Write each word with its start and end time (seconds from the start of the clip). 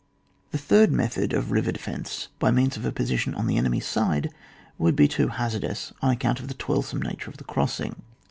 The 0.49 0.57
third 0.57 0.91
method 0.91 1.31
of 1.31 1.51
a 1.51 1.53
river 1.53 1.71
defence 1.71 2.29
by 2.39 2.49
means 2.49 2.75
of 2.75 2.83
a 2.85 2.91
position 2.91 3.35
on 3.35 3.45
the 3.45 3.57
enemy's 3.59 3.85
side 3.85 4.31
would 4.79 4.95
be 4.95 5.07
too 5.07 5.27
hazardous 5.27 5.93
on 6.01 6.09
account 6.09 6.39
of 6.39 6.47
the 6.47 6.55
toilsome 6.55 7.03
nature 7.03 7.29
of 7.29 7.37
the 7.37 7.43
crossing 7.43 8.01